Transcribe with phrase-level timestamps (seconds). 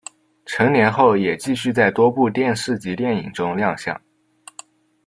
[0.47, 4.01] 成年后也继续在多部电视及电影中亮相。